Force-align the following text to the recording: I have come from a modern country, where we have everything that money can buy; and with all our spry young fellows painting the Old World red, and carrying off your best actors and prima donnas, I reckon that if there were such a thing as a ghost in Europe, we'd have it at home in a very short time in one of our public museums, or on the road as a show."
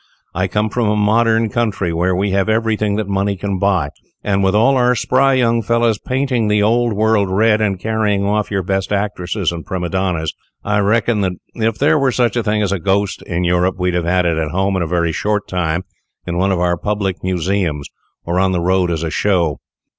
I 0.33 0.41
have 0.45 0.49
come 0.49 0.69
from 0.71 0.89
a 0.89 0.95
modern 0.95 1.49
country, 1.51 1.93
where 1.93 2.15
we 2.15 2.31
have 2.31 2.49
everything 2.49 2.95
that 2.95 3.07
money 3.07 3.37
can 3.37 3.59
buy; 3.59 3.89
and 4.23 4.43
with 4.43 4.55
all 4.55 4.75
our 4.75 4.95
spry 4.95 5.35
young 5.35 5.61
fellows 5.61 5.99
painting 5.99 6.47
the 6.47 6.63
Old 6.63 6.93
World 6.93 7.29
red, 7.29 7.61
and 7.61 7.79
carrying 7.79 8.25
off 8.25 8.49
your 8.49 8.63
best 8.63 8.91
actors 8.91 9.51
and 9.51 9.63
prima 9.63 9.89
donnas, 9.89 10.33
I 10.63 10.79
reckon 10.79 11.21
that 11.21 11.33
if 11.53 11.77
there 11.77 11.99
were 11.99 12.11
such 12.11 12.35
a 12.35 12.41
thing 12.41 12.63
as 12.63 12.71
a 12.71 12.79
ghost 12.79 13.21
in 13.27 13.43
Europe, 13.43 13.75
we'd 13.77 13.93
have 13.93 14.07
it 14.25 14.37
at 14.39 14.49
home 14.49 14.75
in 14.75 14.81
a 14.81 14.87
very 14.87 15.11
short 15.11 15.47
time 15.47 15.83
in 16.25 16.39
one 16.39 16.51
of 16.51 16.59
our 16.59 16.77
public 16.77 17.17
museums, 17.23 17.87
or 18.25 18.39
on 18.39 18.53
the 18.53 18.59
road 18.59 18.89
as 18.89 19.03
a 19.03 19.11
show." 19.11 19.57